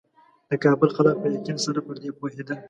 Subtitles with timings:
[0.49, 2.57] د کابل خلک په یقین سره پر دې پوهېدل.